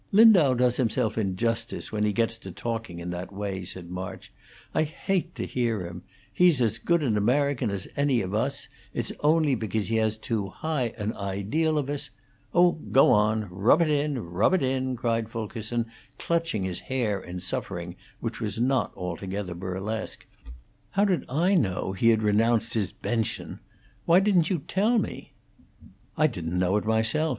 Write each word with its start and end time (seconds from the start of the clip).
"Lindau 0.11 0.55
does 0.55 0.77
himself 0.77 1.15
injustice 1.15 1.91
when 1.91 2.03
he 2.03 2.11
gets 2.11 2.35
to 2.39 2.51
talking 2.51 2.97
in 2.97 3.11
that 3.11 3.31
way," 3.31 3.63
said 3.63 3.91
March. 3.91 4.33
"I 4.73 4.81
hate 4.81 5.35
to 5.35 5.45
hear 5.45 5.85
him. 5.85 6.01
He's 6.33 6.59
as 6.59 6.79
good 6.79 7.03
an 7.03 7.17
American 7.17 7.69
as 7.69 7.87
any 7.95 8.21
of 8.21 8.33
us; 8.33 8.65
and 8.95 8.99
it's 8.99 9.11
only 9.19 9.53
because 9.53 9.89
he 9.89 9.97
has 9.97 10.17
too 10.17 10.47
high 10.49 10.95
an 10.97 11.13
ideal 11.13 11.77
of 11.77 11.87
us" 11.87 12.09
"Oh, 12.55 12.71
go 12.91 13.11
on! 13.11 13.47
Rub 13.51 13.79
it 13.79 13.91
in 13.91 14.17
rub 14.17 14.55
it 14.55 14.63
in!" 14.63 14.95
cried 14.95 15.29
Fulkerson, 15.29 15.85
clutching 16.17 16.63
his 16.63 16.79
hair 16.79 17.19
in 17.21 17.39
suffering, 17.39 17.95
which 18.21 18.41
was 18.41 18.59
not 18.59 18.91
altogether 18.97 19.53
burlesque. 19.53 20.25
"How 20.93 21.05
did 21.05 21.25
I 21.29 21.53
know 21.53 21.91
he 21.93 22.09
had 22.09 22.23
renounced 22.23 22.73
his 22.73 22.91
'bension'? 22.91 23.59
Why 24.07 24.19
didn't 24.19 24.49
you 24.49 24.63
tell 24.67 24.97
me?" 24.97 25.33
"I 26.17 26.25
didn't 26.25 26.57
know 26.57 26.75
it 26.77 26.85
myself. 26.85 27.29